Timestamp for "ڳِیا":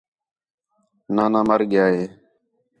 1.69-1.85